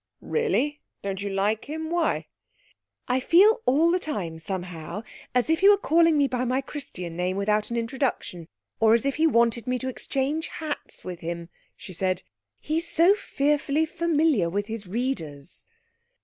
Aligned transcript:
'Really! 0.19 0.81
Don't 1.03 1.21
you 1.21 1.29
like 1.29 1.65
him? 1.65 1.91
Why?' 1.91 2.25
'I 3.07 3.19
feel 3.19 3.61
all 3.67 3.91
the 3.91 3.99
time, 3.99 4.39
somehow, 4.39 5.03
as 5.35 5.47
if 5.47 5.59
he 5.59 5.69
were 5.69 5.77
calling 5.77 6.17
me 6.17 6.27
by 6.27 6.43
my 6.43 6.59
Christian 6.59 7.15
name 7.15 7.37
without 7.37 7.69
an 7.69 7.77
introduction, 7.77 8.47
or 8.79 8.95
as 8.95 9.05
if 9.05 9.17
he 9.17 9.27
wanted 9.27 9.67
me 9.67 9.77
to 9.77 9.89
exchange 9.89 10.47
hats 10.47 11.05
with 11.05 11.19
him,' 11.19 11.49
she 11.77 11.93
said. 11.93 12.23
'He's 12.59 12.89
so 12.89 13.13
fearfully 13.13 13.85
familiar 13.85 14.49
with 14.49 14.65
his 14.65 14.87
readers.' 14.87 15.67